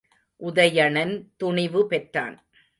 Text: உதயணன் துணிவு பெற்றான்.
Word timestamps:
உதயணன் 0.41 1.13
துணிவு 1.37 1.87
பெற்றான். 1.87 2.35